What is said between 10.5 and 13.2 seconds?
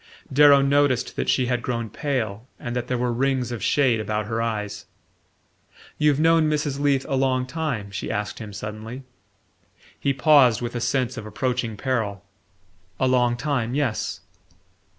with a sense of approaching peril. "A